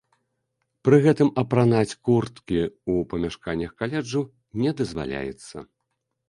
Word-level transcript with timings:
Пры 0.87 0.97
гэтым 1.05 1.27
апранаць 1.41 1.97
курткі 2.09 2.57
ў 2.61 3.05
памяшканнях 3.13 3.77
каледжу 3.83 4.25
не 4.63 4.75
дазваляецца. 4.83 5.57